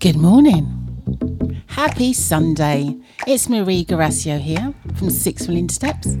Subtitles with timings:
[0.00, 0.64] Good morning.
[1.66, 2.96] Happy Sunday.
[3.26, 6.16] It's Marie Garacio here from Six Million Steps,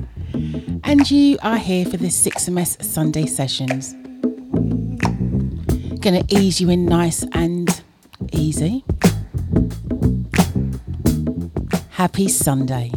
[0.84, 3.94] and you are here for the 6MS Sunday sessions.
[5.98, 7.82] Gonna ease you in nice and
[8.32, 8.84] easy.
[11.92, 12.92] Happy Sunday.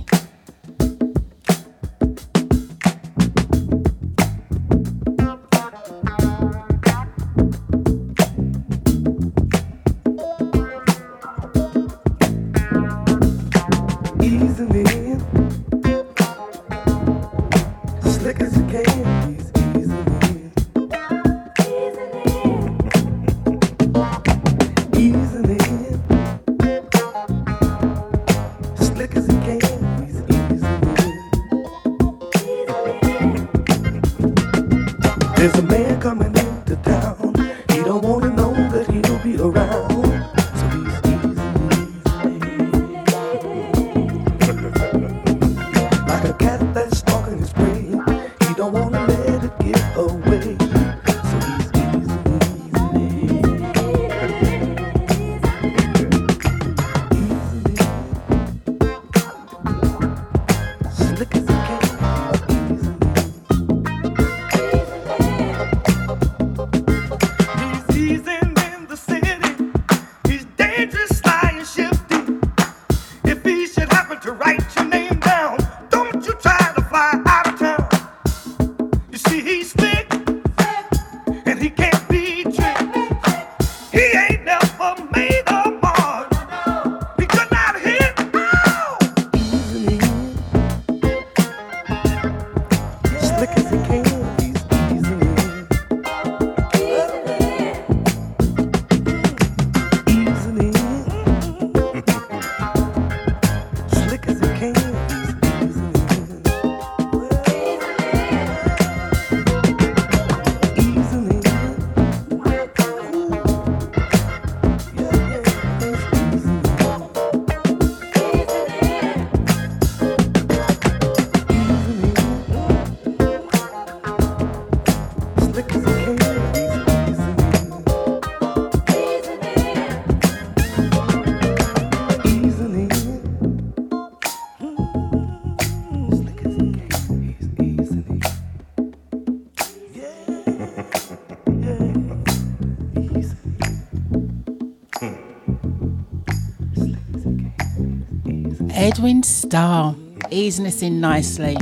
[149.04, 149.98] Edwin Starr,
[150.32, 151.56] easing us in nicely.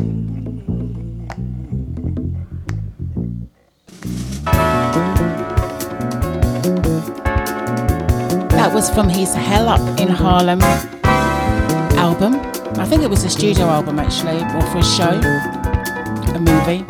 [8.52, 10.62] That was from his Hell Up in Harlem
[11.98, 12.36] album.
[12.80, 15.20] I think it was a studio album actually, or for a show,
[16.36, 16.84] a movie.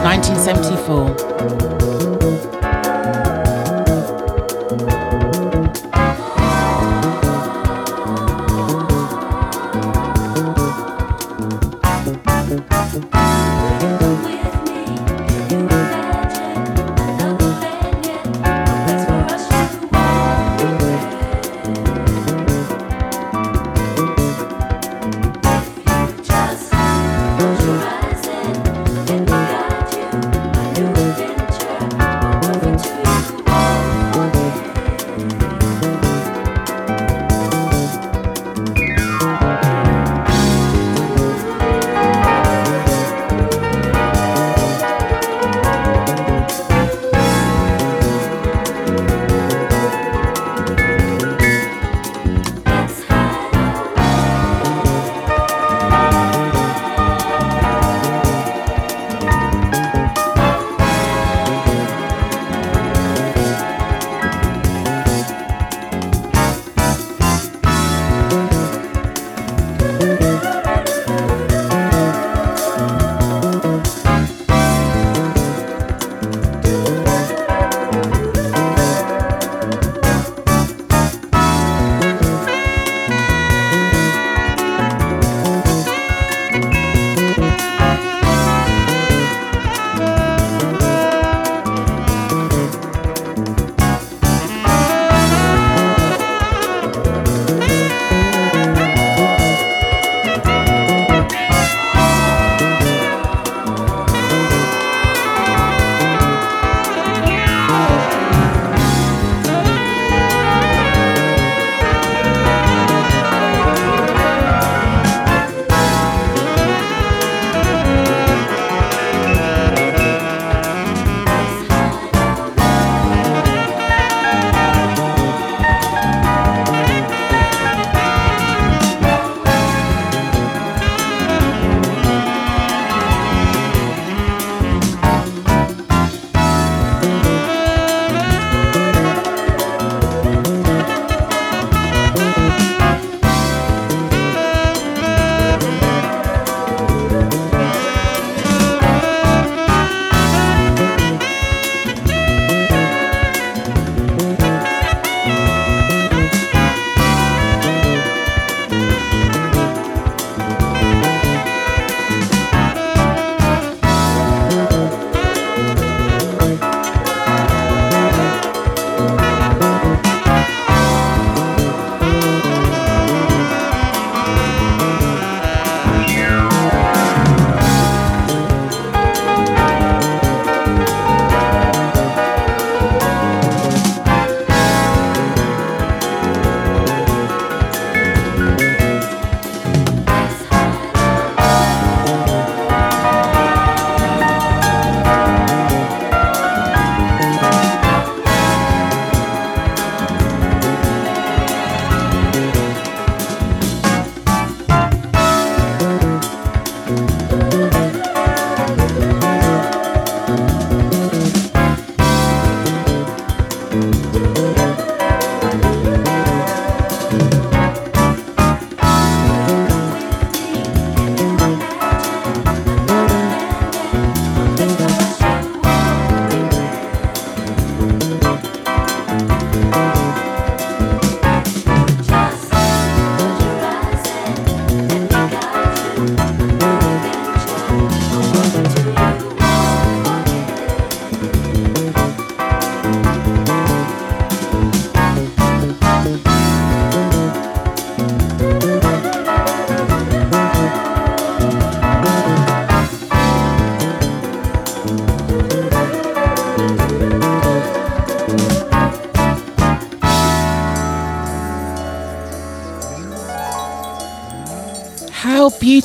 [0.00, 1.65] 1974.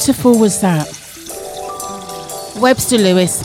[0.03, 0.87] Beautiful was that?
[2.59, 3.43] Webster Lewis,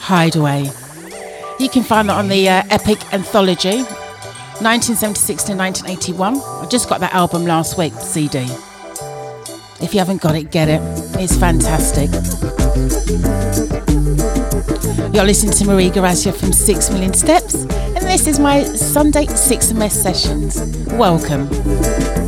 [0.00, 0.70] Hideaway.
[1.60, 3.82] You can find that on the uh, Epic Anthology,
[4.62, 6.36] 1976 to 1981.
[6.36, 8.46] I just got that album last week, CD.
[9.84, 10.80] If you haven't got it, get it.
[11.20, 12.08] It's fantastic.
[15.14, 19.90] You're listening to Marie Garcia from Six Million Steps, and this is my Sunday 6MS
[19.90, 20.58] Sessions.
[20.94, 22.25] Welcome.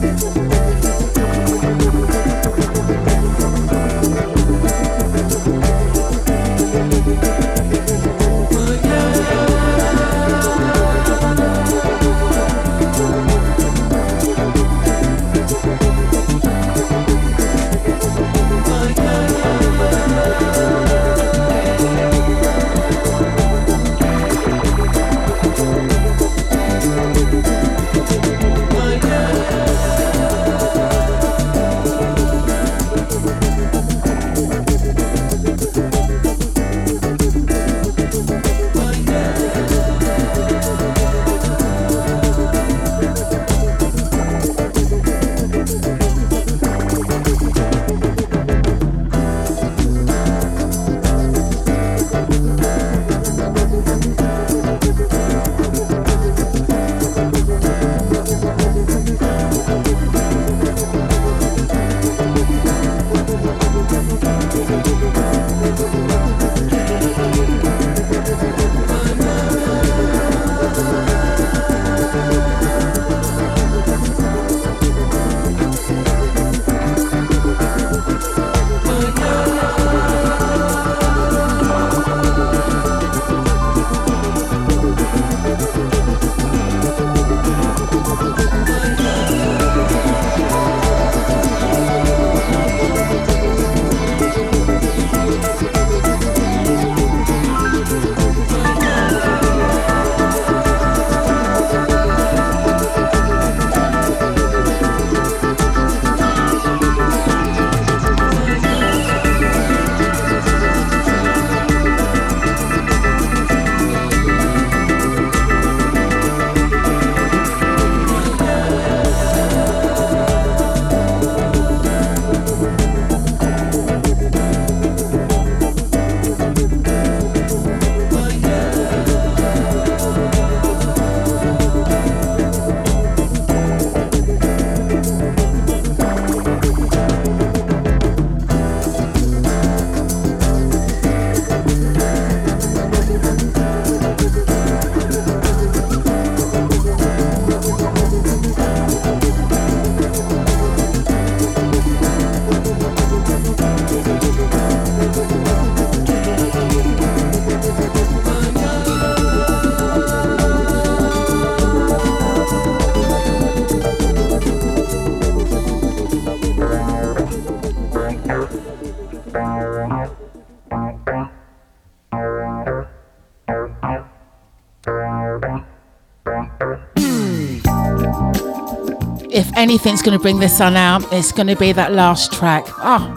[179.58, 182.64] Anything's going to bring the sun out, it's going to be that last track.
[182.78, 183.12] Oh,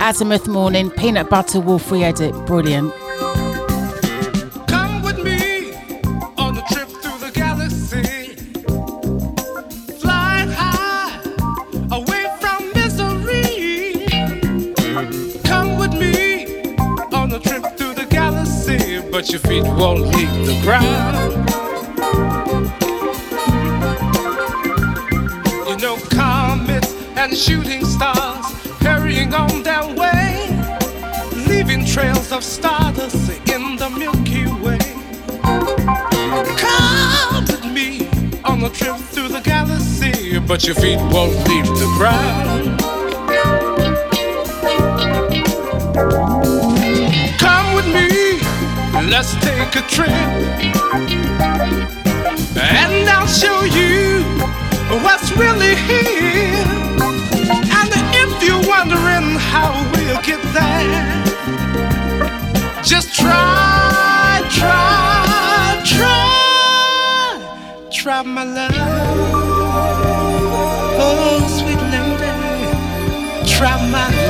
[0.00, 2.34] Azymuth Morning, Peanut Butter Wolf edit.
[2.46, 2.92] Brilliant.
[40.66, 42.78] Your feet won't leave the ground.
[47.38, 48.38] Come with me,
[49.10, 50.08] let's take a trip
[52.56, 54.22] and I'll show you
[55.02, 56.64] what's really here.
[57.78, 61.24] And if you're wondering how we'll get there,
[62.82, 67.38] just try, try, try,
[67.90, 70.43] try my love.
[70.96, 72.30] Oh, sweet lady,
[73.50, 74.23] try my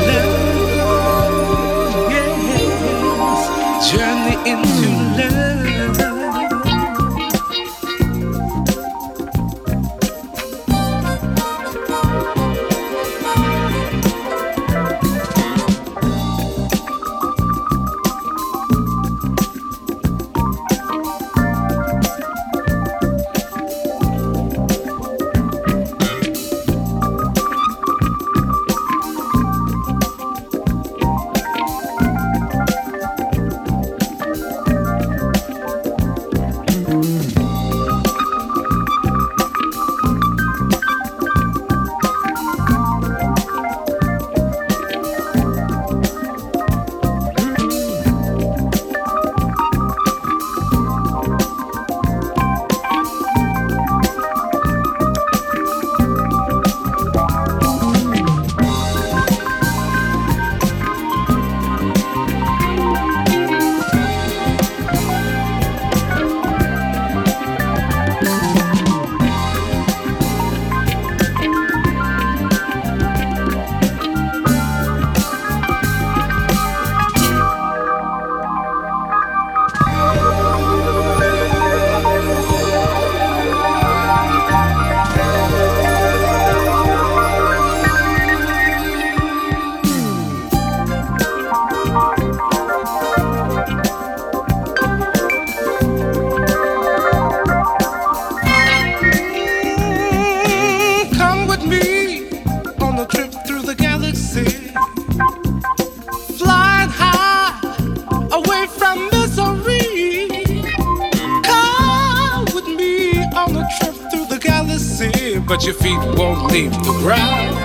[116.54, 117.56] leave the ground.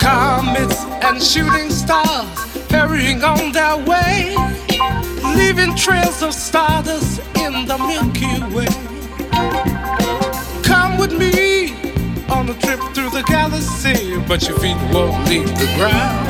[0.00, 2.38] Comets and shooting stars
[2.70, 4.34] hurrying on their way
[5.36, 8.72] leaving trails of stardust in the Milky Way.
[10.62, 11.74] Come with me
[12.30, 16.27] on a trip through the galaxy, but your feet won't leave the ground.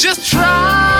[0.00, 0.99] Just try,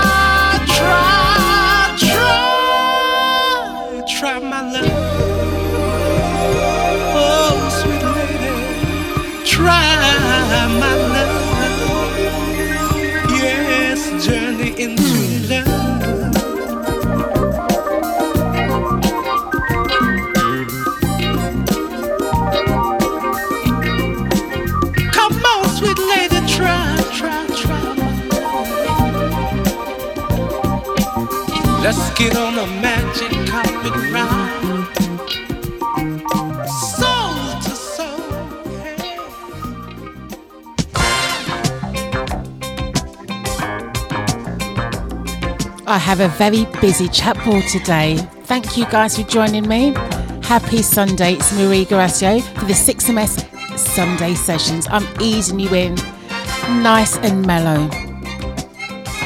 [31.93, 34.87] Let's get on magic carpet ride.
[45.85, 48.19] I have a very busy chat board today.
[48.45, 49.93] Thank you guys for joining me.
[50.45, 51.33] Happy Sunday.
[51.33, 54.87] It's Marie Garasio for the 6MS Sunday sessions.
[54.93, 55.97] I'm easing you in
[56.85, 57.89] nice and mellow.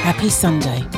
[0.01, 0.94] Happy Sunday.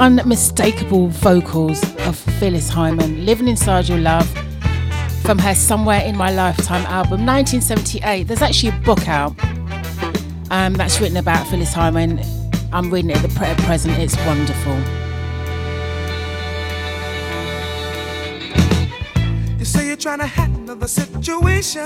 [0.00, 4.26] unmistakable vocals of Phyllis Hyman, Living Inside Your Love,
[5.22, 8.24] from her Somewhere in My Lifetime album, 1978.
[8.24, 9.34] There's actually a book out
[10.50, 12.18] um, that's written about Phyllis Hyman.
[12.72, 14.74] I'm reading it at the present, it's wonderful.
[19.58, 21.82] You say you're trying to handle the situation,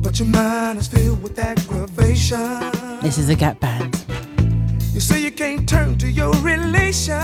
[0.00, 2.70] but your mind is filled with aggravation.
[3.02, 3.71] This is a gap back
[5.72, 7.21] turn to your relation.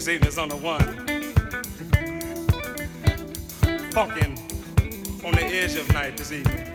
[0.00, 0.80] this evening is on the one.
[3.90, 4.34] Funkin'
[5.22, 6.66] on the edge of night this evening.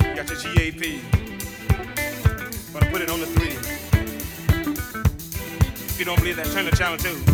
[0.00, 1.02] You got your GAP.
[2.72, 3.52] Gonna put it on the three.
[5.74, 7.33] If you don't believe that, turn the channel too.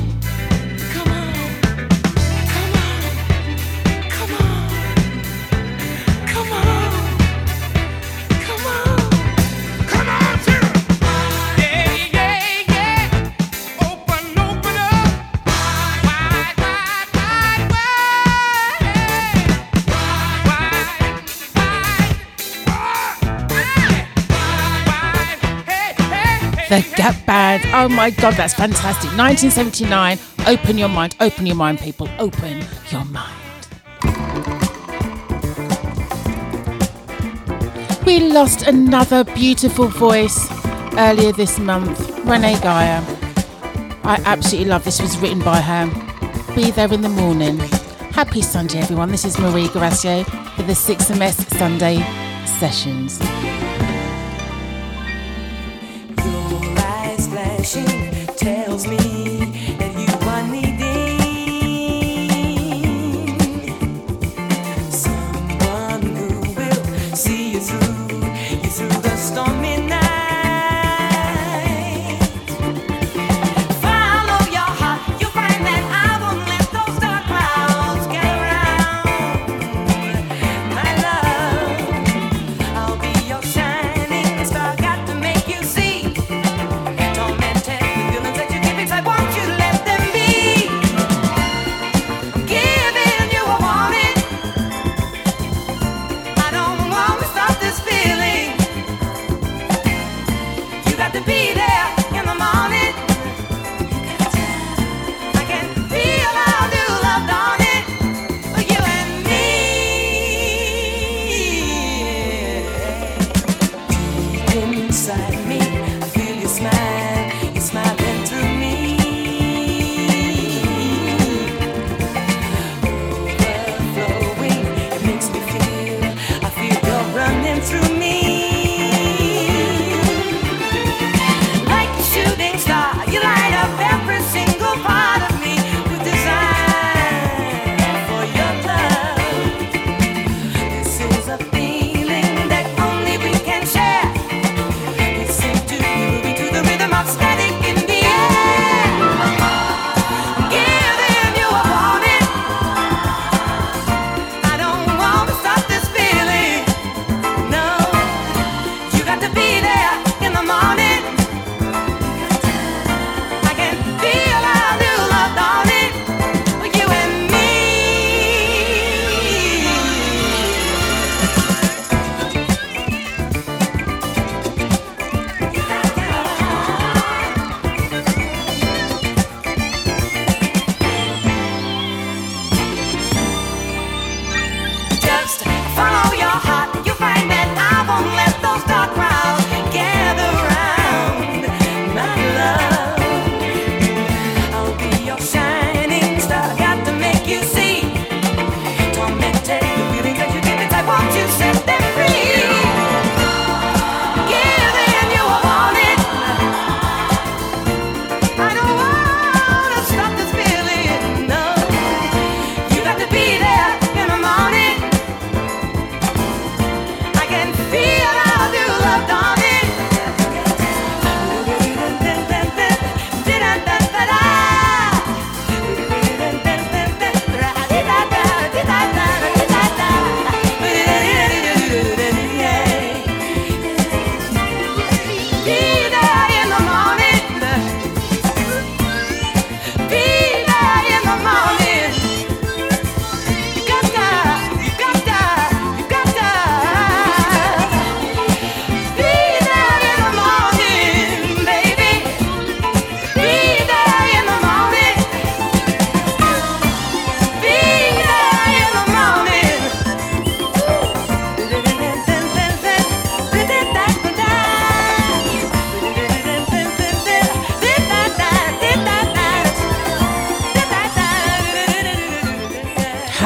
[26.71, 27.63] The Gap Band.
[27.73, 29.09] Oh my God, that's fantastic.
[29.17, 30.17] 1979.
[30.47, 31.17] Open your mind.
[31.19, 32.07] Open your mind, people.
[32.17, 33.67] Open your mind.
[38.05, 40.47] We lost another beautiful voice
[40.97, 43.03] earlier this month, Renee Geyer.
[44.05, 45.01] I absolutely love this.
[45.01, 45.87] was written by her.
[46.55, 47.57] Be there in the morning.
[48.13, 49.11] Happy Sunday, everyone.
[49.11, 50.23] This is Marie Gracier
[50.55, 51.97] for the 6MS Sunday
[52.45, 53.19] Sessions.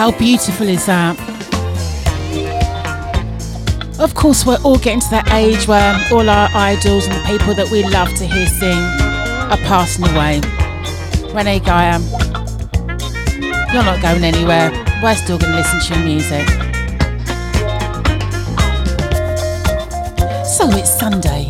[0.06, 1.18] How beautiful is that?
[4.00, 7.56] Of course, we're all getting to that age where all our idols and the people
[7.56, 8.78] that we love to hear sing
[9.50, 10.42] are passing away.
[11.34, 11.98] Renee Geyer,
[13.74, 14.70] you're not going anywhere.
[15.02, 16.48] We're still going to listen to your music.
[20.46, 21.50] So it's Sunday.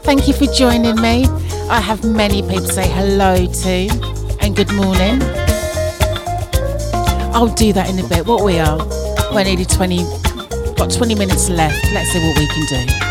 [0.00, 1.26] Thank you for joining me.
[1.68, 5.41] I have many people say hello to and good morning.
[7.34, 8.26] I'll do that in a bit.
[8.26, 8.78] What we are,
[9.32, 10.04] we're nearly 20,
[10.76, 11.82] got 20 minutes left.
[11.92, 13.01] Let's see what we can do.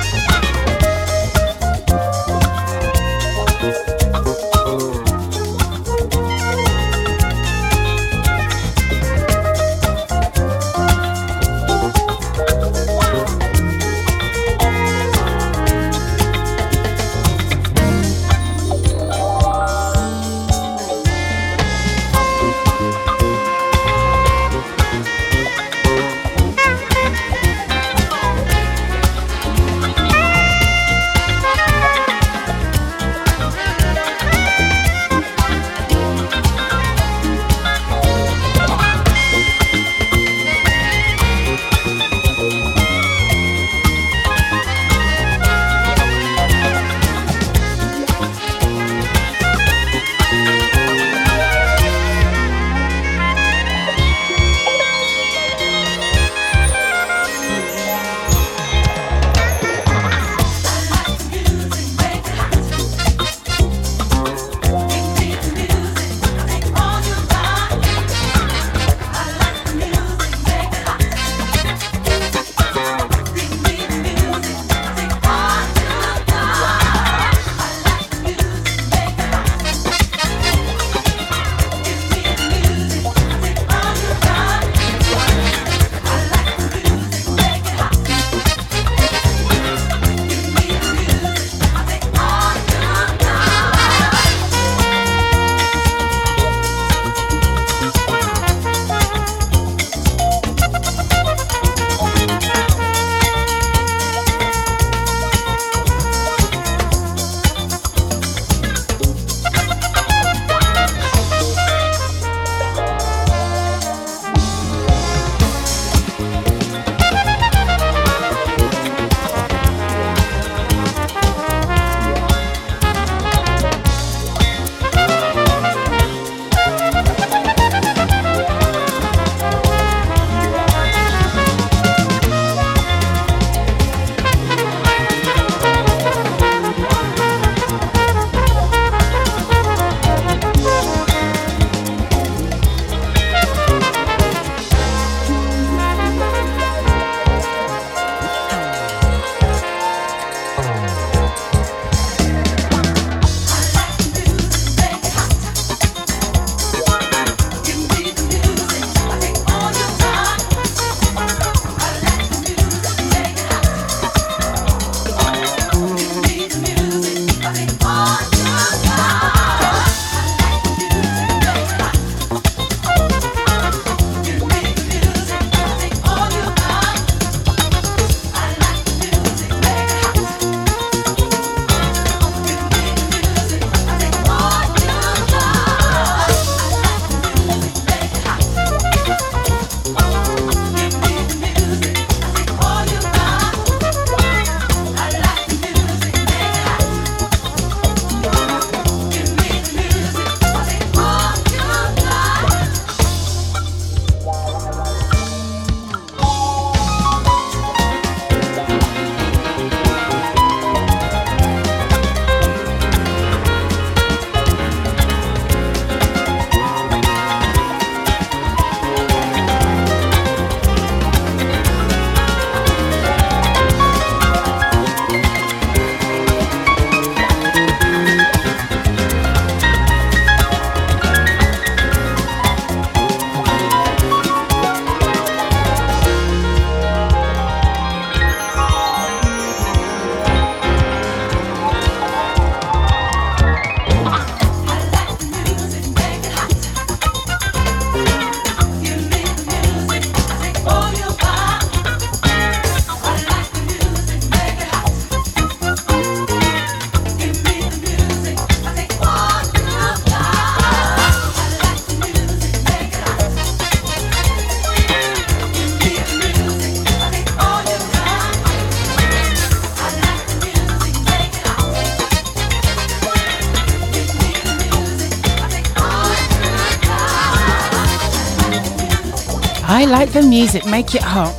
[279.91, 281.35] Like the music, make it hot.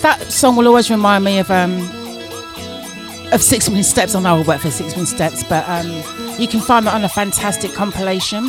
[0.00, 1.80] That song will always remind me of um,
[3.32, 4.14] of Six Steps.
[4.14, 5.86] I know I work for Six Steps, but um,
[6.40, 8.46] you can find that on a fantastic compilation.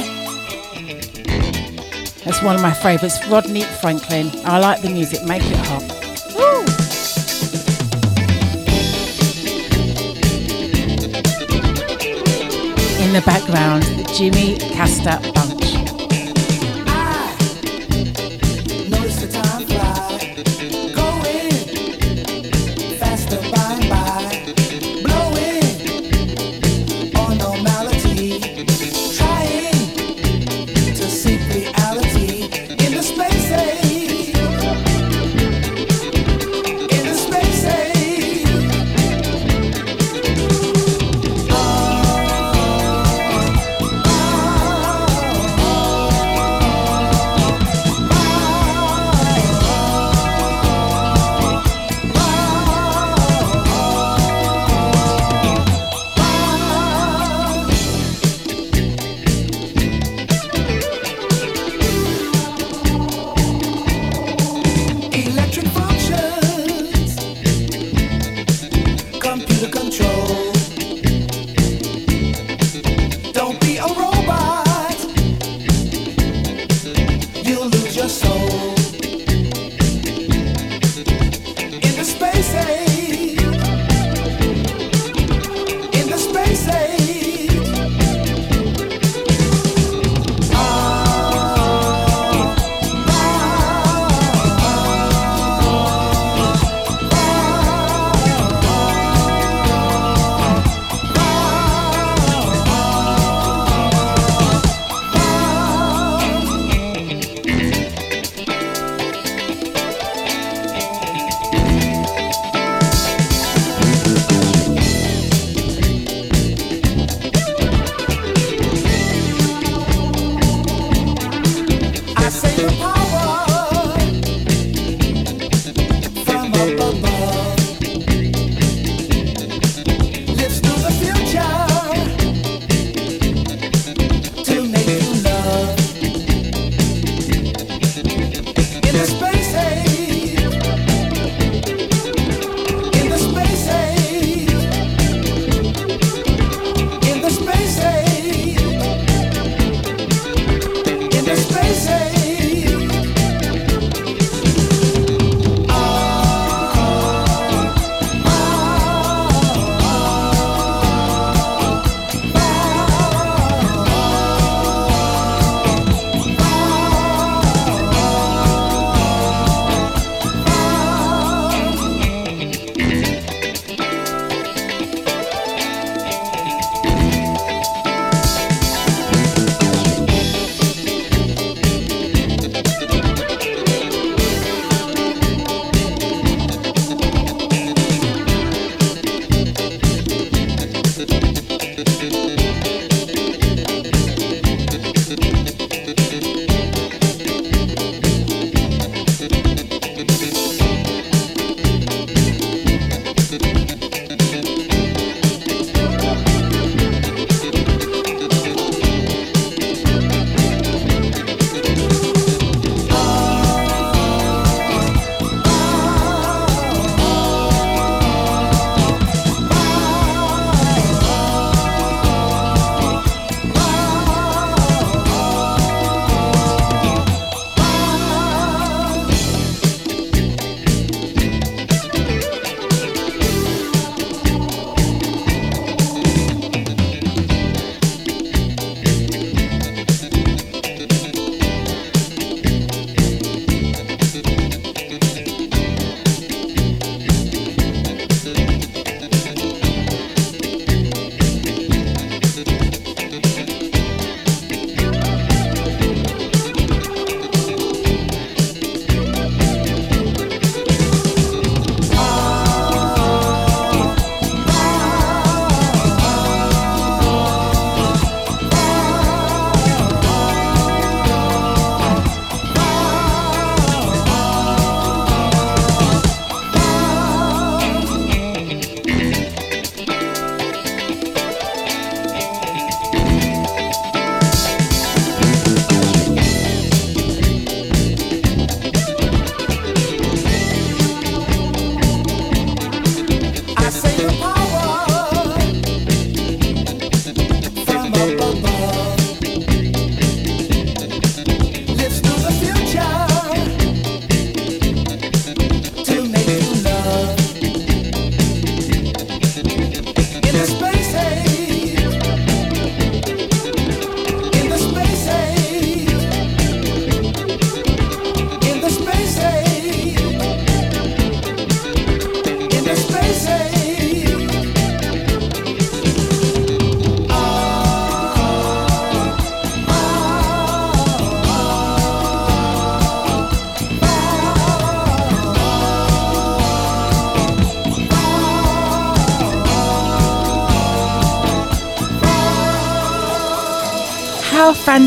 [2.23, 3.19] That's one of my favourites.
[3.27, 4.31] Rodney Franklin.
[4.45, 5.83] I like the music, make it hot.
[13.01, 13.83] In the background,
[14.15, 15.19] Jimmy Castor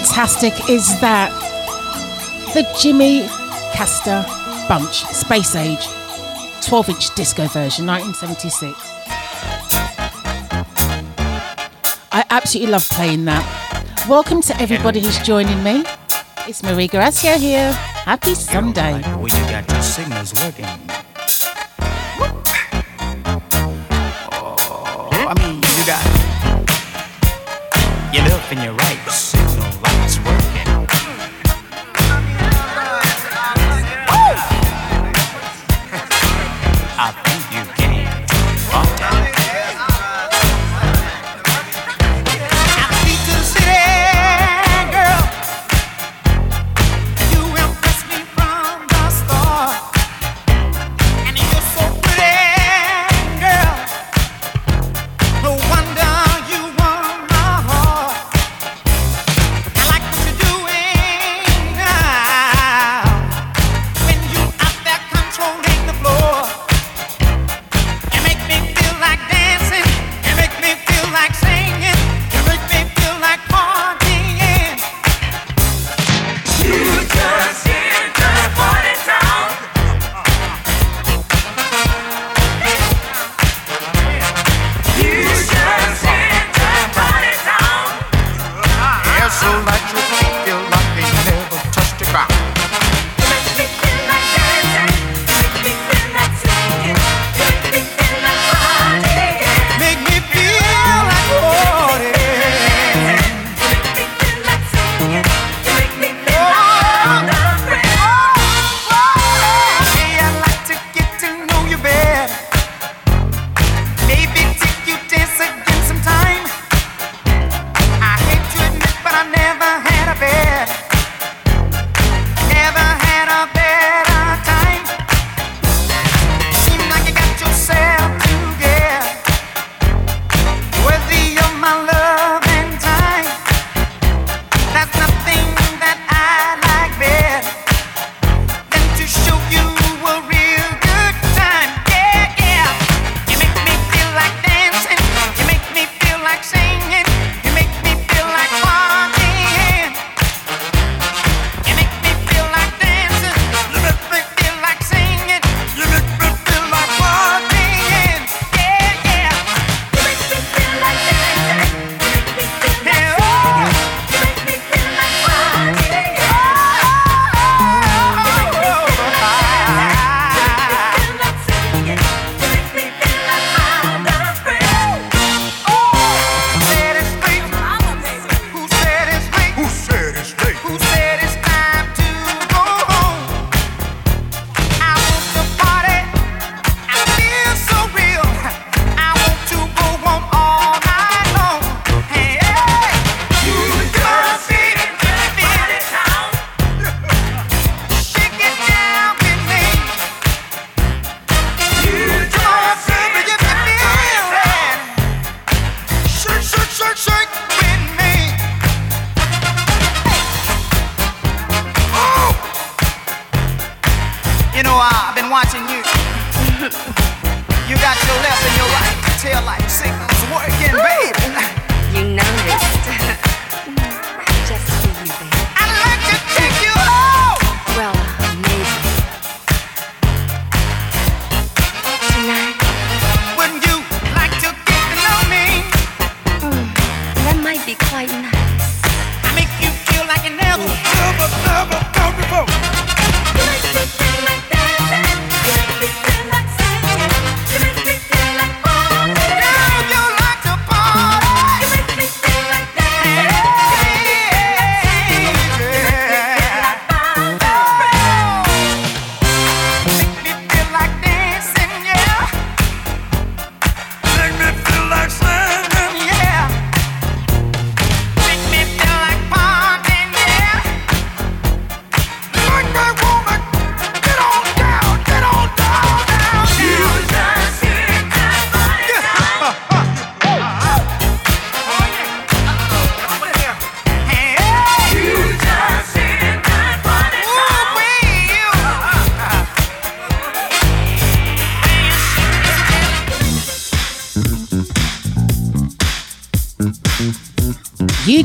[0.01, 1.31] fantastic is that?
[2.55, 3.27] The Jimmy
[3.75, 4.25] Castor
[4.67, 5.87] Bunch Space Age
[6.63, 8.73] 12 inch disco version, 1976.
[12.11, 13.45] I absolutely love playing that.
[14.09, 15.85] Welcome to everybody who's joining me.
[16.49, 17.73] It's Marie Gracia here.
[17.73, 19.03] Happy Sunday.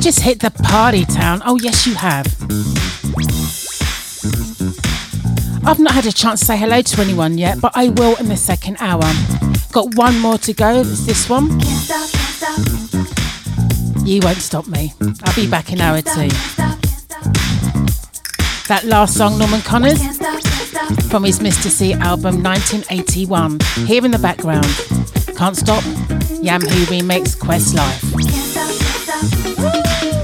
[0.08, 1.42] Just hit the party town.
[1.46, 2.26] Oh, yes, you have.
[5.68, 8.30] I've not had a chance to say hello to anyone yet, but I will in
[8.30, 9.04] the second hour.
[9.74, 10.80] Got one more to go.
[10.80, 11.50] It's this one.
[14.08, 14.94] You won't stop me.
[15.26, 16.30] I'll be back in hour two.
[18.70, 20.00] That last song, Norman Connors,
[21.10, 21.70] from his Mr.
[21.70, 23.60] C album 1981.
[23.86, 24.68] Here in the background.
[25.36, 25.84] Can't Stop,
[26.42, 28.27] Yamhoo Remix, Questlife.
[29.20, 30.17] We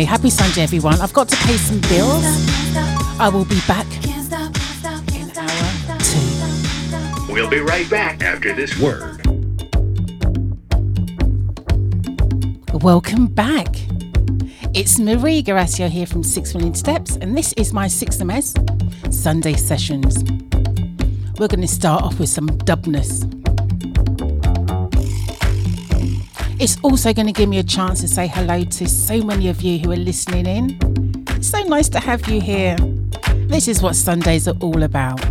[0.00, 0.06] we?
[0.06, 1.00] Happy Sunday, everyone.
[1.00, 2.24] I've got to pay some bills.
[3.18, 7.32] I will be back in hour two.
[7.32, 9.20] We'll be right back after this word.
[12.82, 13.68] Welcome back.
[14.72, 20.22] It's Marie Garasio here from Six Million Steps, and this is my 6MS Sunday sessions.
[21.38, 23.29] We're going to start off with some dubness.
[26.60, 29.62] It's also going to give me a chance to say hello to so many of
[29.62, 31.24] you who are listening in.
[31.28, 32.76] It's so nice to have you here.
[33.48, 35.24] This is what Sundays are all about.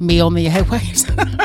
[0.00, 1.04] Me on the airwaves.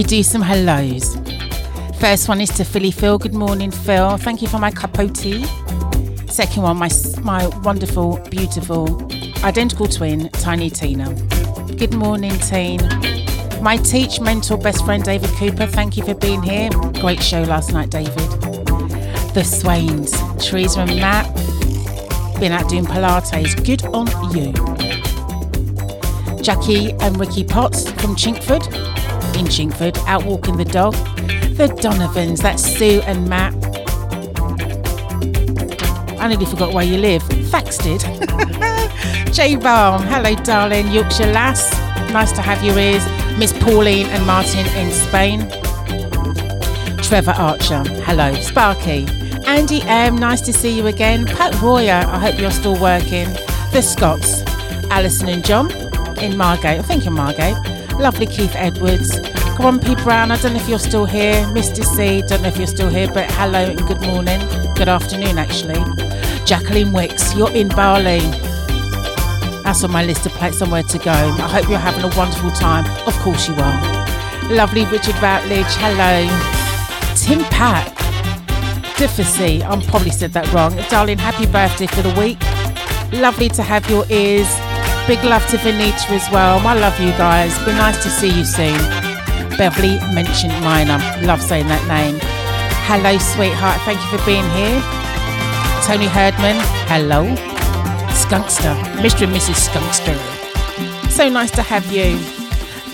[0.00, 1.16] me do some hellos.
[2.00, 3.18] First one is to Philly Phil.
[3.18, 4.16] Good morning, Phil.
[4.16, 5.44] Thank you for my cup of tea.
[6.26, 6.88] Second one, my
[7.22, 8.86] my wonderful, beautiful,
[9.44, 11.12] identical twin, Tiny Tina.
[11.76, 12.80] Good morning, Teen.
[13.60, 15.66] My teach, mentor, best friend, David Cooper.
[15.66, 16.70] Thank you for being here.
[17.02, 18.30] Great show last night, David.
[19.34, 21.26] The Swains, Teresa and Matt.
[22.40, 23.54] Been out doing Pilates.
[23.66, 24.52] Good on you.
[26.40, 28.79] Jackie and Ricky Potts from Chingford
[29.40, 30.92] in Chingford, out walking the dog.
[31.56, 33.54] The Donovans, that's Sue and Matt.
[36.20, 37.22] I nearly forgot where you live.
[37.50, 38.02] Faxted.
[39.32, 41.72] J Balm, hello darling, Yorkshire lass.
[42.12, 43.02] Nice to have your ears.
[43.38, 45.48] Miss Pauline and Martin in Spain.
[47.02, 48.34] Trevor Archer, hello.
[48.42, 49.06] Sparky.
[49.46, 51.24] Andy M, nice to see you again.
[51.24, 53.28] Pat Royer, I hope you're still working.
[53.72, 54.42] The Scots,
[54.90, 55.70] Alison and John
[56.18, 57.56] in Margate, I think in Margate.
[57.98, 59.29] Lovely Keith Edwards.
[59.60, 61.34] Grumpy Brown, I don't know if you're still here.
[61.48, 61.84] Mr.
[61.84, 64.40] C, don't know if you're still here, but hello and good morning.
[64.74, 65.78] Good afternoon, actually.
[66.46, 68.20] Jacqueline Wicks, you're in Bali.
[69.62, 71.10] That's on my list of places somewhere to go.
[71.12, 72.86] I hope you're having a wonderful time.
[73.06, 74.50] Of course you are.
[74.50, 76.26] Lovely Richard Routledge, hello.
[77.14, 77.94] Tim Pack,
[78.96, 80.74] Diffacy, I probably said that wrong.
[80.88, 82.40] Darling, happy birthday for the week.
[83.12, 84.48] Lovely to have your ears.
[85.06, 86.66] Big love to Venita as well.
[86.66, 87.58] I love you guys.
[87.66, 88.99] Be nice to see you soon.
[89.60, 90.96] Beverly mentioned Minor.
[91.20, 92.18] Love saying that name.
[92.88, 93.78] Hello, sweetheart.
[93.82, 94.80] Thank you for being here.
[95.84, 96.56] Tony Herdman.
[96.88, 97.26] Hello.
[98.16, 98.74] Skunkster.
[99.04, 99.24] Mr.
[99.24, 99.68] and Mrs.
[99.68, 100.16] Skunkster.
[101.10, 102.18] So nice to have you.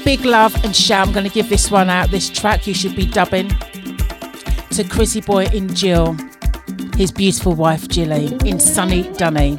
[0.04, 1.06] Big love and shout.
[1.06, 2.10] I'm going to give this one out.
[2.10, 3.48] This track you should be dubbing
[4.70, 6.16] to Chrissy Boy in Jill,
[6.96, 9.56] his beautiful wife Jilly in Sunny Dunny.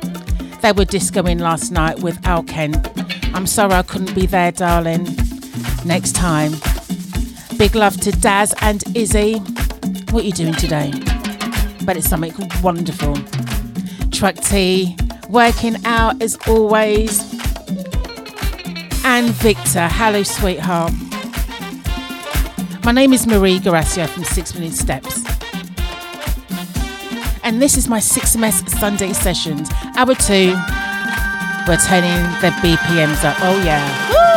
[0.62, 2.86] They were discoing last night with Al Kent.
[3.34, 5.08] I'm sorry I couldn't be there, darling.
[5.86, 6.52] Next time.
[7.58, 9.40] Big love to Daz and Izzy.
[10.12, 10.92] What are you doing today?
[11.84, 13.16] But it's something wonderful.
[14.12, 14.96] Truck T,
[15.30, 17.22] working out as always.
[19.04, 20.94] And Victor, hello, sweetheart.
[22.84, 25.24] My name is Marie Garasio from Six Million Steps
[27.48, 29.70] and this is my 6MS Sunday sessions.
[29.96, 30.52] Hour two,
[31.66, 33.38] we're turning the BPMs up.
[33.40, 33.88] Oh, yeah.
[33.88, 34.37] That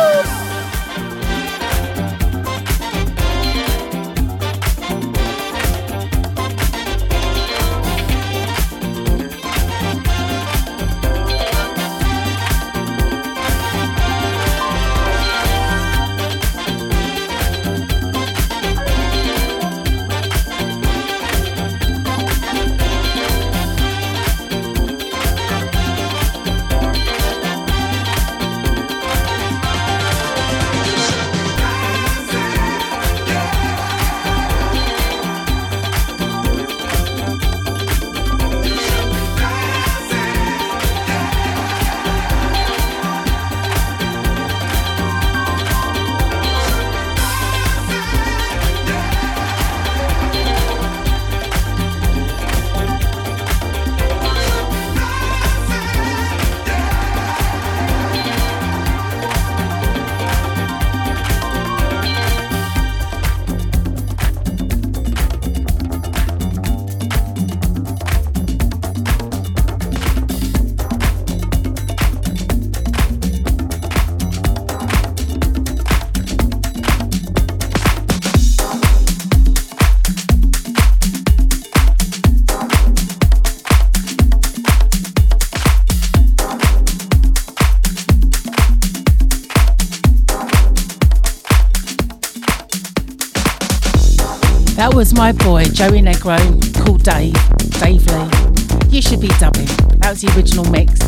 [95.81, 96.37] Joey Negro
[96.85, 97.33] called Dave,
[97.79, 98.95] Dave Lee.
[98.95, 99.65] You should be dubbing.
[99.97, 100.99] That was the original mix.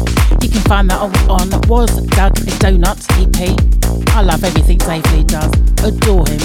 [0.41, 4.09] You can find that on, Was Doug a Donut EP.
[4.15, 5.53] I love everything Dave Lee does.
[5.83, 6.41] Adore him.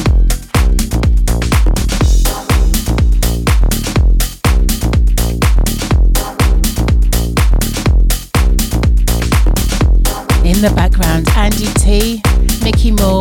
[10.44, 12.20] In the background, Andy T,
[12.62, 13.17] Mickey Moore.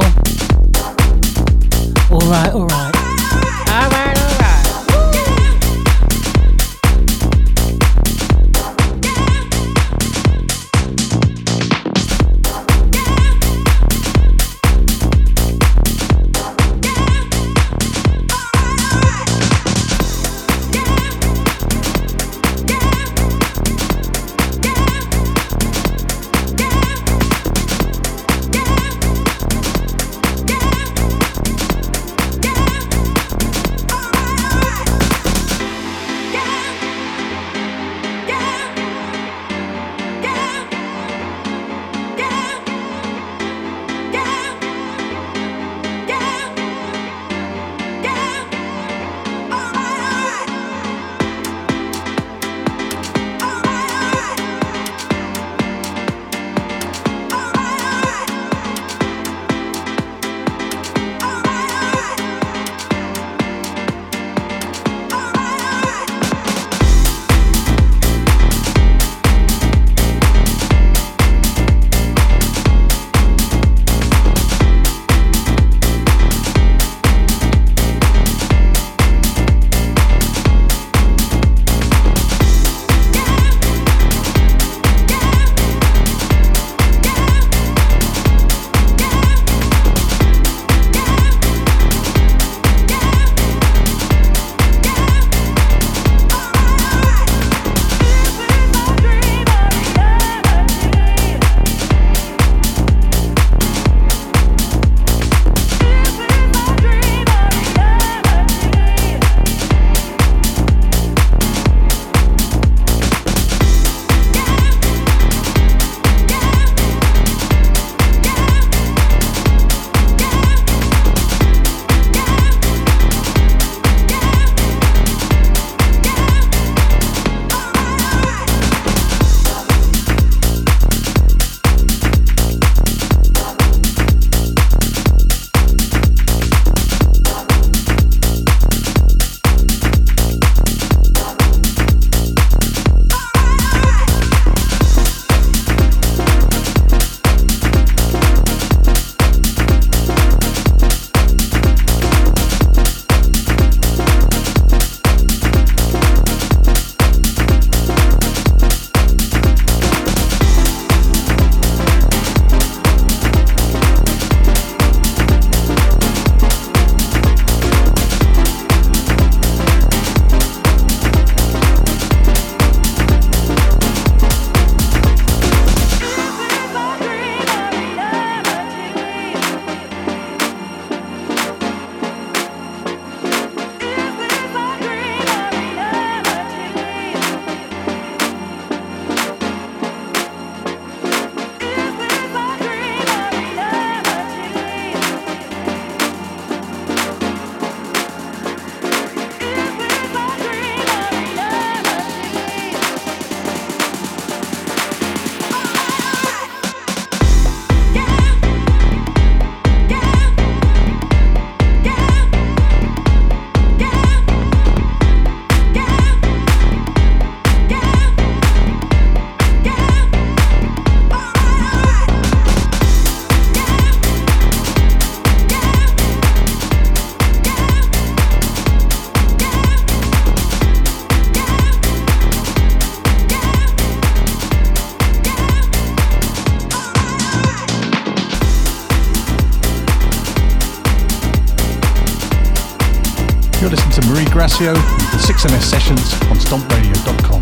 [244.60, 247.42] Ignacio the 6MS sessions on stompradio.com.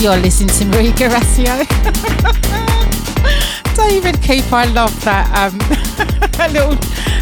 [0.00, 1.66] You're listening to Marie Garasio.
[3.76, 5.58] David Keep, I love that um,
[6.38, 6.76] that little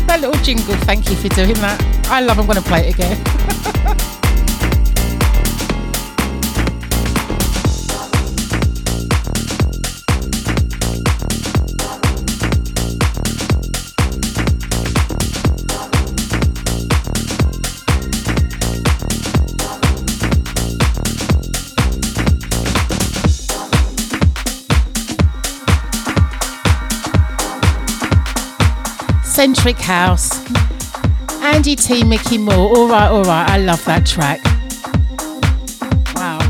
[0.06, 0.74] that little jingle.
[0.84, 1.80] Thank you for doing that.
[2.11, 2.38] I love.
[2.38, 3.24] I'm going to play it again.
[29.41, 30.30] Eccentric House.
[31.43, 32.05] Andy T.
[32.05, 32.76] Mickey Moore.
[32.76, 33.49] All right, all right.
[33.49, 34.45] I love that track.
[36.14, 36.41] Wow.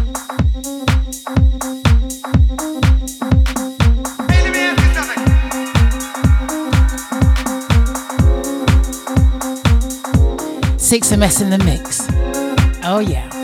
[10.76, 12.08] Six MS in the mix.
[12.82, 13.39] Oh, yeah.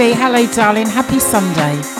[0.00, 0.86] Hello, darling.
[0.86, 1.99] Happy Sunday.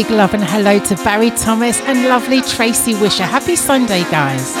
[0.00, 3.24] Big love and hello to Barry Thomas and lovely Tracy Wisher.
[3.24, 4.54] Happy Sunday, guys.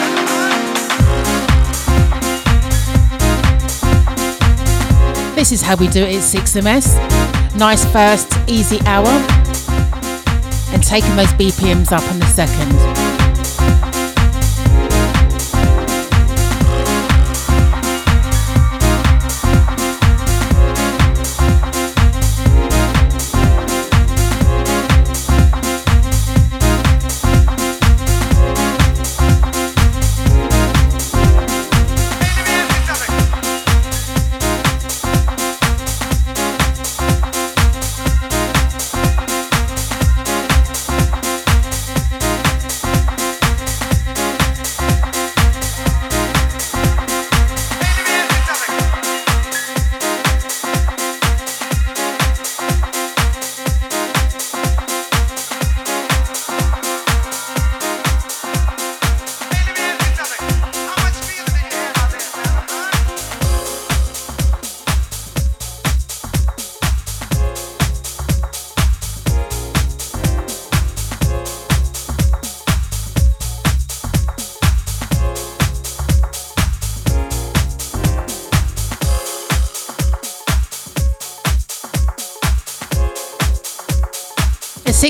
[5.34, 7.56] This is how we do it at 6MS.
[7.56, 9.08] Nice first, easy hour.
[10.74, 12.99] And taking those BPMs up in the second.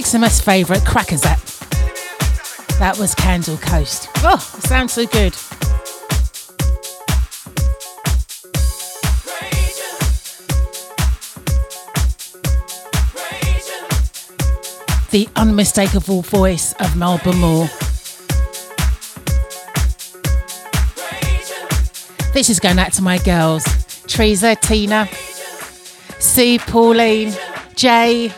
[0.01, 1.39] MS favourite, Crackazat.
[2.79, 4.09] That was Candle Coast.
[4.25, 5.35] Oh, sounds so good.
[15.11, 17.69] The unmistakable voice of Melba Moore.
[22.33, 23.65] This is going out to my girls
[24.07, 25.09] Teresa, Tina,
[26.19, 27.35] Sue, Pauline,
[27.75, 28.33] Jay,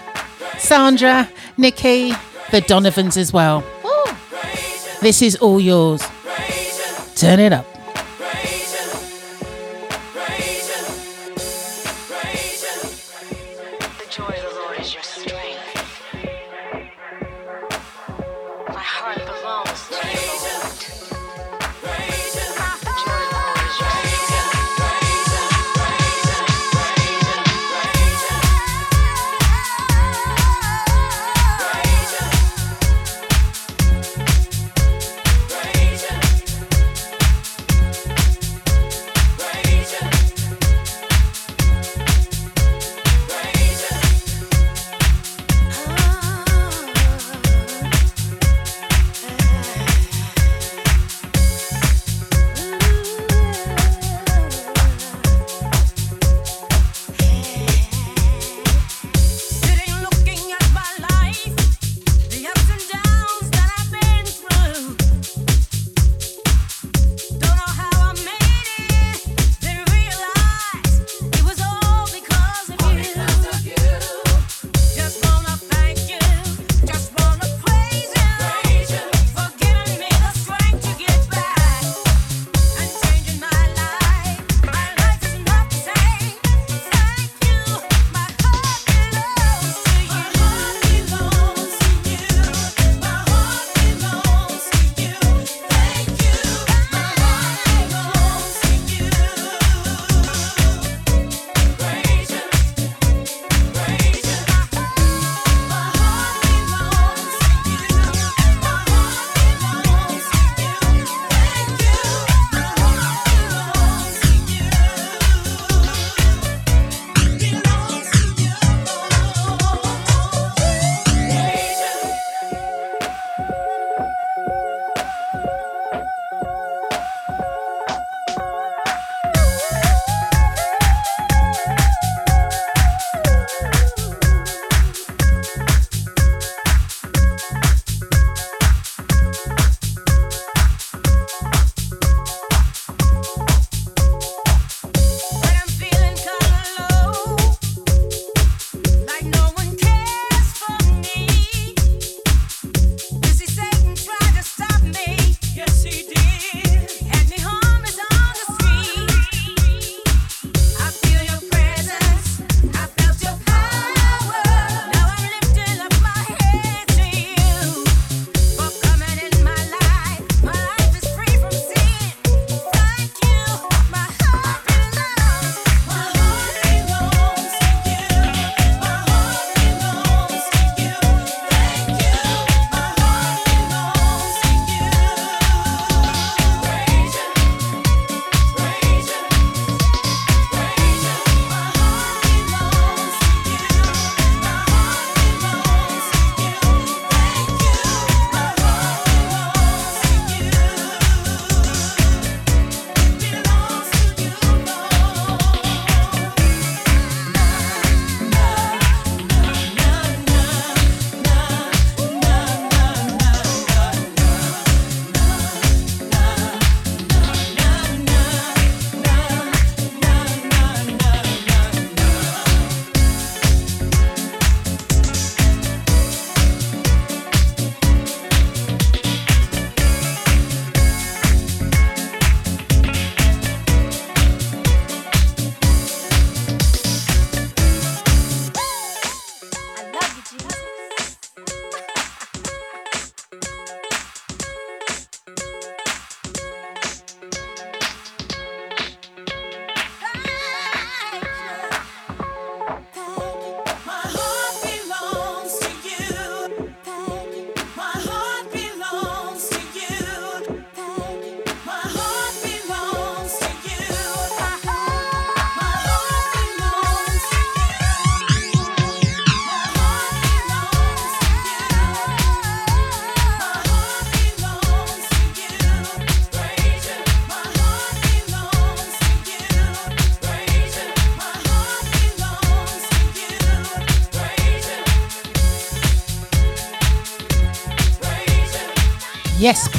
[0.58, 2.12] Sandra, Nikki,
[2.50, 3.64] the Donovans as well.
[5.00, 6.02] This is all yours.
[7.16, 7.71] Turn it up.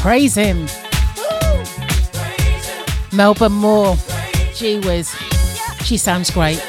[0.04, 0.68] Praise him.
[3.14, 3.96] Melba Moore.
[4.54, 5.10] Gee whiz.
[5.86, 6.62] She sounds great.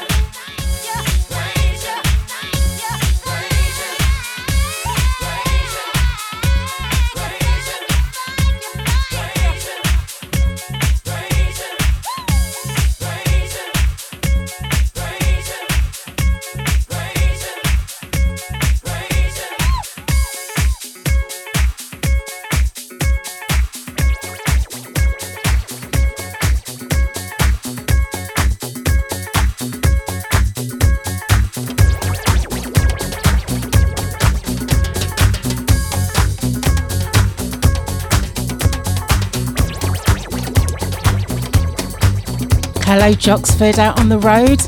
[43.05, 44.63] Hello, Jocksford out on the road.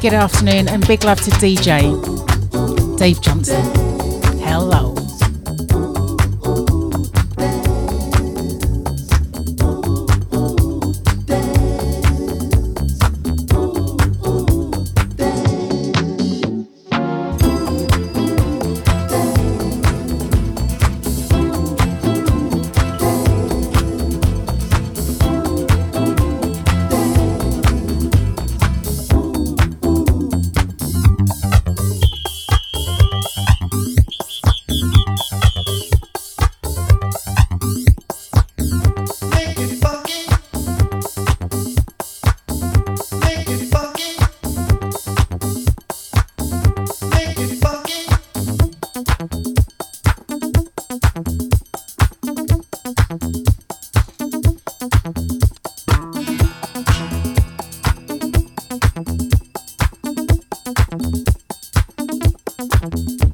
[0.00, 3.75] Good afternoon and big love to DJ Dave Johnson.
[60.66, 60.80] Thank
[63.20, 63.25] you.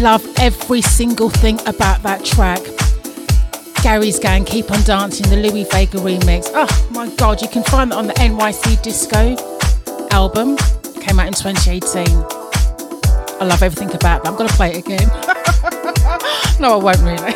[0.00, 2.60] Love every single thing about that track.
[3.82, 6.50] Gary's Gang, Keep on Dancing, the Louie Vega remix.
[6.54, 9.36] Oh my god, you can find that on the NYC Disco
[10.10, 10.56] album.
[11.00, 12.06] Came out in 2018.
[13.40, 14.30] I love everything about that.
[14.30, 15.08] I'm going to play it again.
[16.60, 17.34] no, I won't really.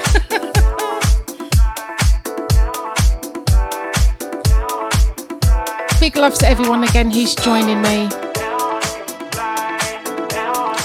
[6.00, 8.08] Big love to everyone again who's joining me.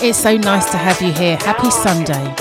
[0.04, 1.38] It's so nice to have you here.
[1.38, 2.41] Happy Sunday.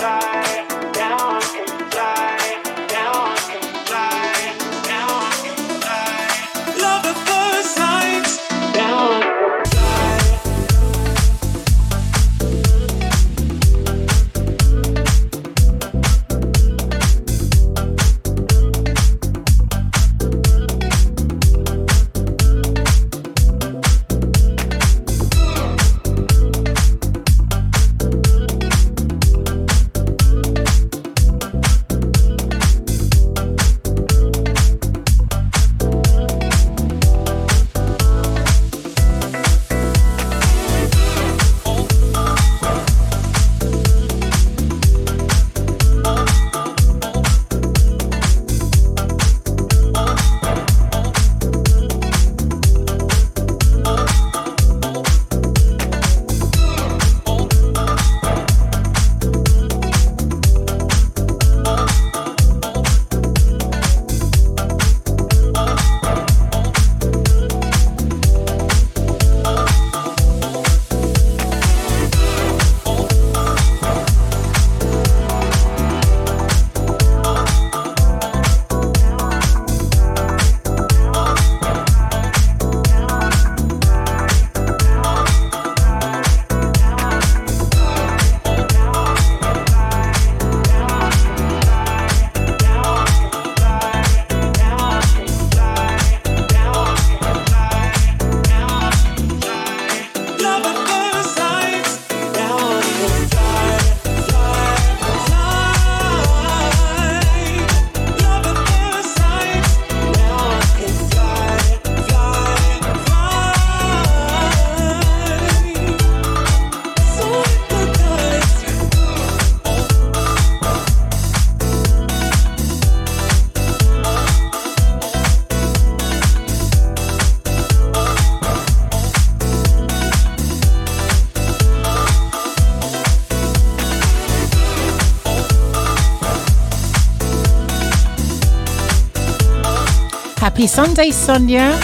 [140.60, 141.80] Happy Sunday, Sonia.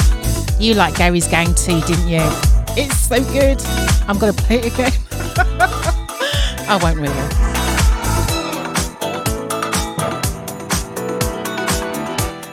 [0.59, 2.21] You like Gary's Gang too, didn't you?
[2.77, 3.59] It's so good.
[4.07, 4.93] I'm going to play it again.
[6.69, 7.15] I won't really.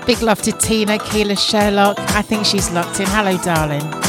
[0.05, 1.99] Big love to Tina, Keela Sherlock.
[2.15, 3.07] I think she's locked in.
[3.07, 4.02] Hello, darling.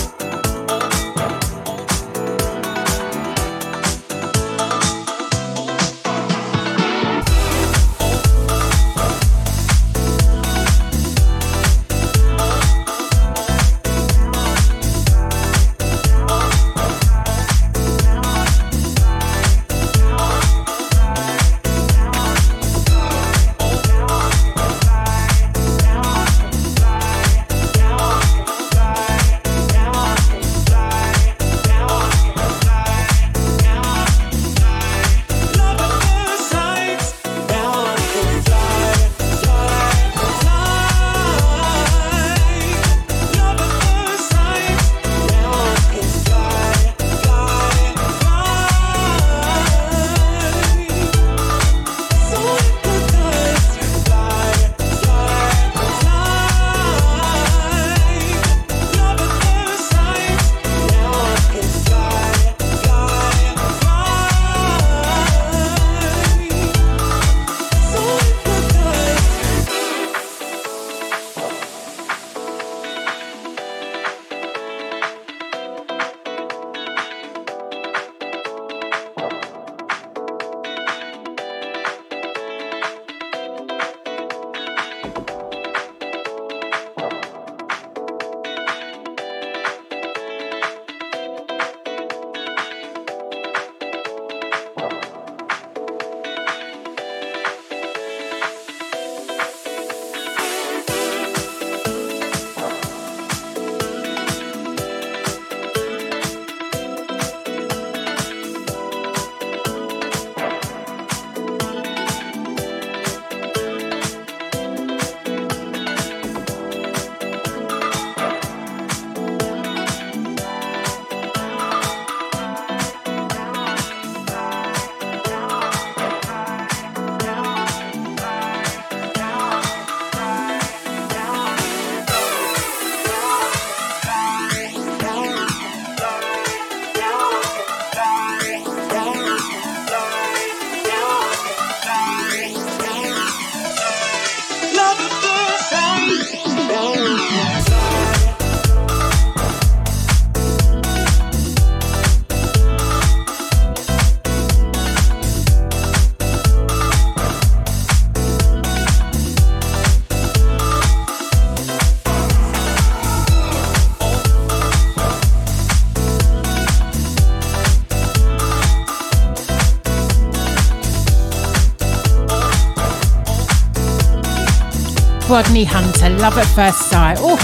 [175.34, 177.16] Rodney Hunter, Love at First Sight.
[177.18, 177.34] Oh,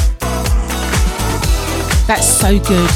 [2.07, 2.89] that's so good.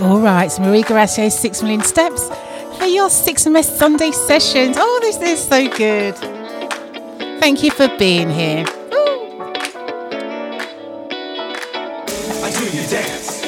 [0.00, 0.82] All right, it's Marie
[1.28, 2.30] Six Million Steps
[2.78, 4.76] for your Six MS Sunday sessions.
[4.80, 6.35] Oh, this is so good.
[7.46, 8.64] Thank you for being here.
[12.42, 13.40] I do you dance.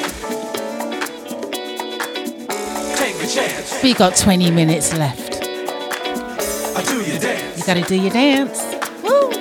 [2.97, 3.83] Take a chance.
[3.83, 5.43] We got 20 minutes left.
[5.43, 7.57] I do you dance.
[7.57, 8.63] You gotta do your dance.
[9.03, 9.31] Woo.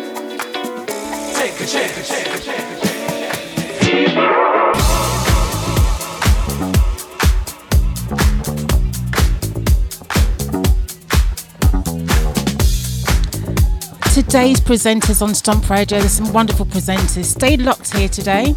[1.34, 1.98] Take a chance.
[14.28, 17.24] Today's presenters on Stomp Radio, there's some wonderful presenters.
[17.24, 18.54] Stay locked here today.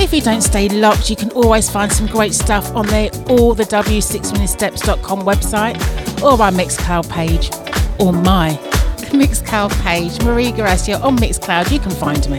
[0.00, 3.56] If you don't stay locked, you can always find some great stuff on there or
[3.56, 7.50] the w6minutesteps.com website or our Mixcloud page
[7.98, 8.50] or my
[9.10, 11.72] Mixcloud page, Marie Garacio on Mixcloud.
[11.72, 12.38] You can find me.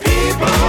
[0.00, 0.59] People.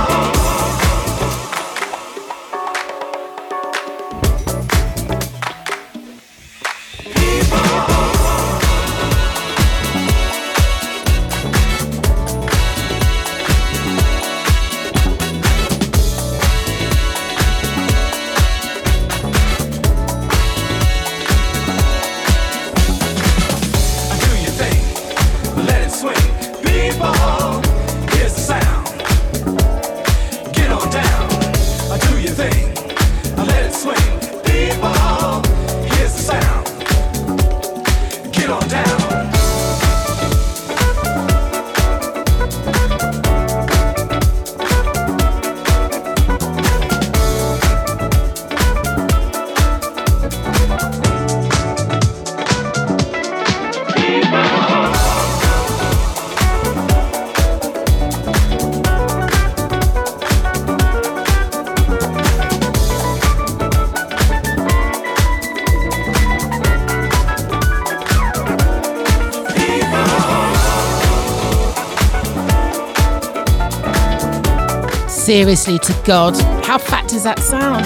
[75.31, 76.35] Seriously, to God,
[76.65, 77.85] how fat does that sound?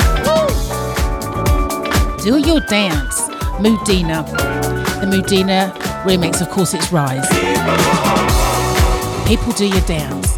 [2.23, 3.21] Do your dance.
[3.61, 4.25] Mudina.
[4.99, 5.71] The Mudina
[6.05, 7.29] remix, of course, it's Rise.
[9.27, 10.31] People do your dance.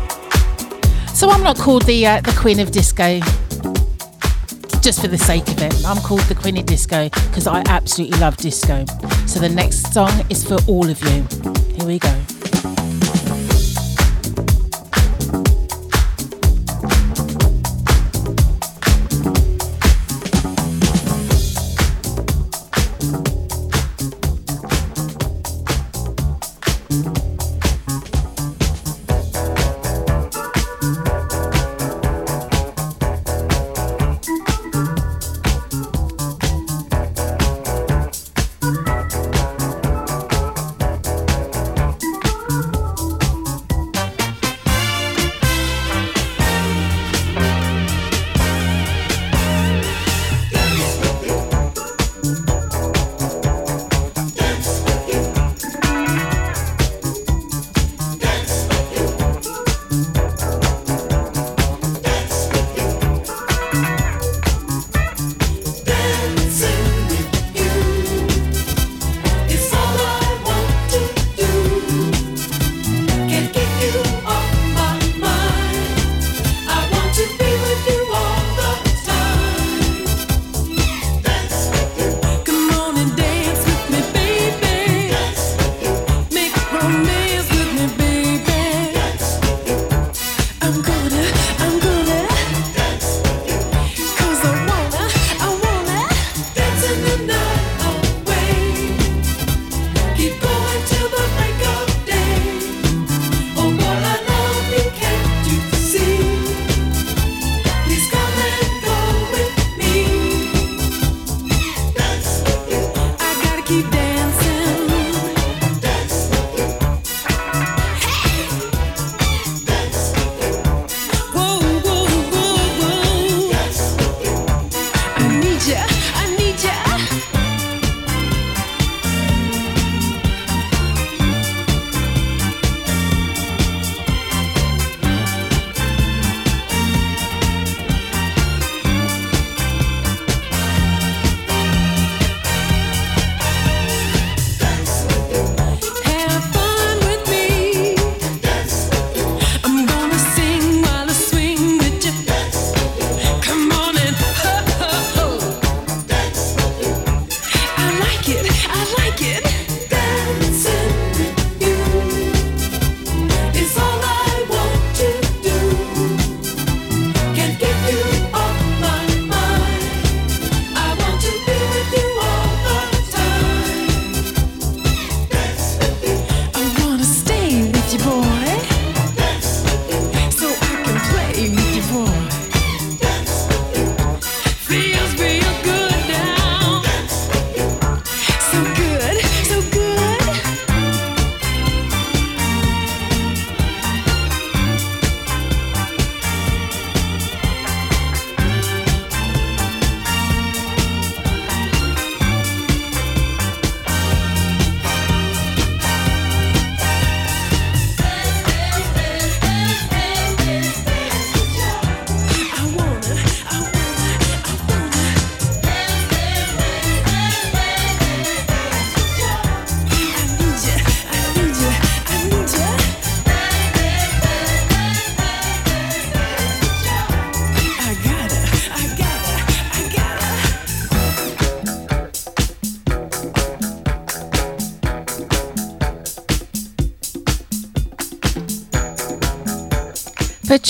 [1.17, 3.21] So I'm not called the uh, the Queen of Disco
[4.81, 5.85] just for the sake of it.
[5.85, 8.83] I'm called the Queen of Disco because I absolutely love disco.
[9.27, 11.36] So the next song is for all of you.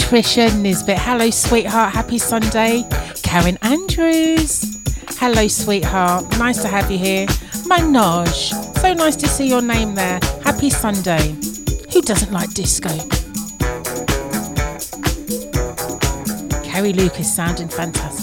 [0.07, 0.97] Patricia Nisbet.
[0.99, 1.93] Hello, sweetheart.
[1.93, 2.85] Happy Sunday.
[3.23, 4.77] Karen Andrews.
[5.19, 6.25] Hello, sweetheart.
[6.39, 7.25] Nice to have you here.
[7.67, 8.77] Manoj.
[8.79, 10.21] So nice to see your name there.
[10.45, 11.35] Happy Sunday.
[11.91, 12.87] Who doesn't like disco?
[16.63, 18.16] Carrie Lucas sounding fantastic.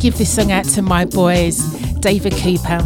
[0.00, 1.58] Give this song out to my boys,
[2.00, 2.78] David Cooper,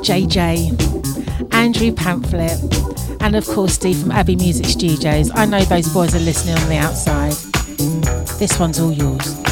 [0.00, 2.58] JJ, Andrew Pamphlet,
[3.20, 5.30] and of course Steve from Abbey Music Studios.
[5.34, 7.32] I know those boys are listening on the outside.
[8.38, 9.45] This one's all yours.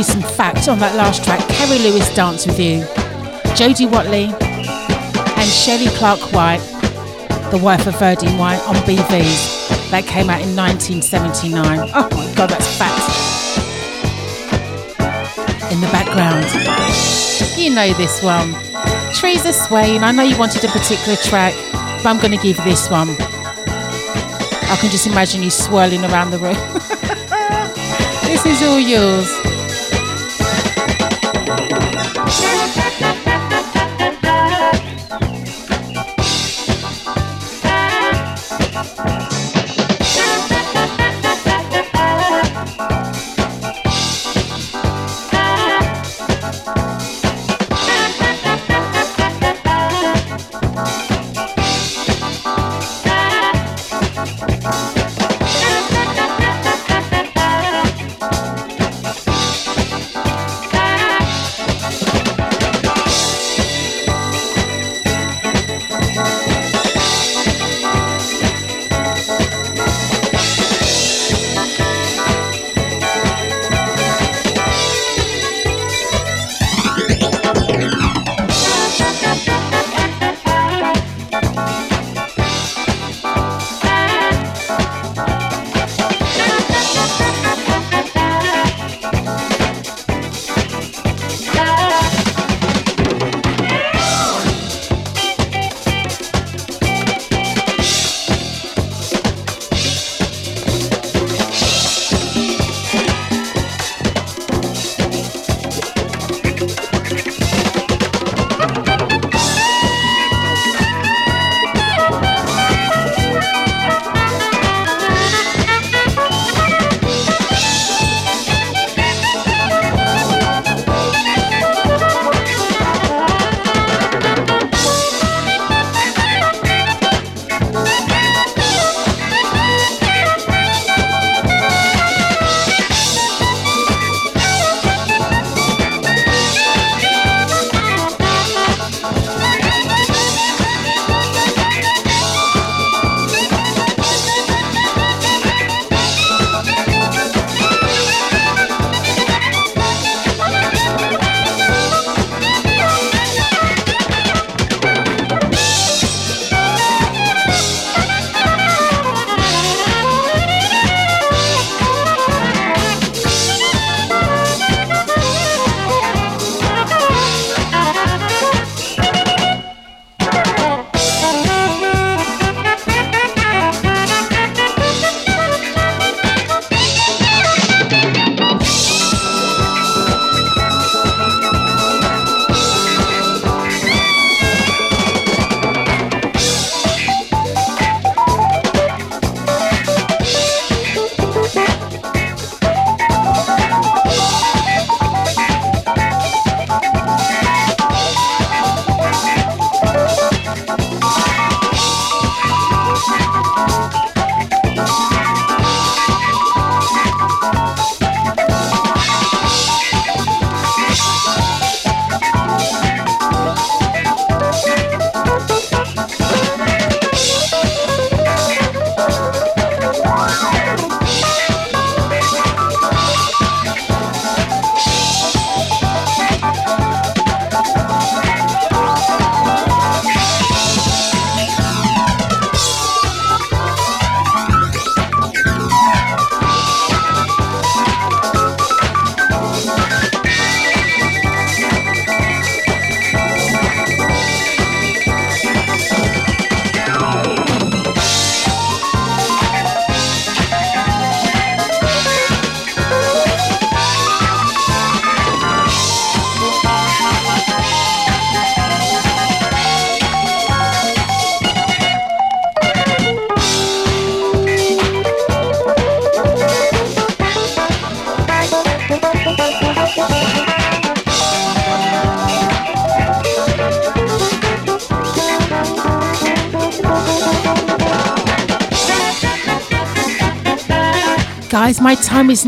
[0.00, 1.46] You some facts on that last track.
[1.50, 2.80] Carrie Lucas Dance with You,
[3.54, 6.64] Jody Watley, and Shelley Clark White,
[7.50, 9.90] the wife of Verdine White, on BVs.
[9.90, 11.90] That came out in 1979.
[11.92, 13.60] Oh my god, that's facts.
[15.70, 16.48] In the background.
[17.60, 18.56] You know this one.
[19.12, 20.02] Trees are swaying.
[20.02, 21.52] I know you wanted a particular track,
[22.00, 23.10] but I'm going to give this one.
[23.10, 26.56] I can just imagine you swirling around the room.
[28.24, 29.39] this is all yours.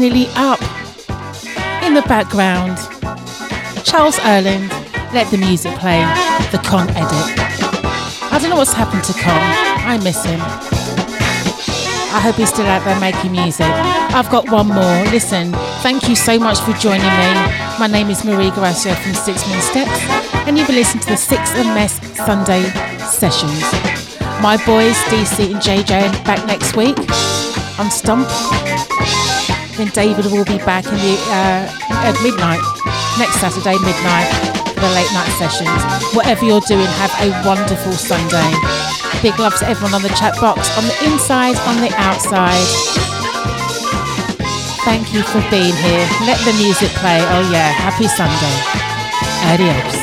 [0.02, 0.60] Nearly up.
[1.84, 2.76] In the background,
[3.84, 4.68] Charles Earland,
[5.14, 6.00] let the music play,
[6.50, 7.38] the Kon edit.
[8.32, 9.38] I don't know what's happened to Kon.
[9.86, 10.40] I miss him.
[12.10, 13.70] I hope he's still out there making music.
[13.70, 15.04] I've got one more.
[15.12, 15.52] Listen,
[15.86, 17.30] thank you so much for joining me.
[17.78, 20.02] My name is Marie Gracia from Six Moon Steps,
[20.48, 22.64] and you've been listening to the Six and Mess Sunday
[23.06, 23.62] sessions.
[24.42, 26.98] My boys, DC and JJ, are back next week
[27.78, 28.71] on Stomp.
[29.76, 31.64] Then David will be back in the uh,
[32.04, 32.60] at midnight
[33.18, 34.28] next Saturday midnight
[34.74, 35.80] for the late night sessions.
[36.14, 38.50] Whatever you're doing, have a wonderful Sunday.
[39.22, 42.68] Big love to everyone on the chat box, on the inside, on the outside.
[44.84, 46.04] Thank you for being here.
[46.26, 47.20] Let the music play.
[47.20, 48.82] Oh yeah, happy Sunday.
[49.46, 50.01] Adios.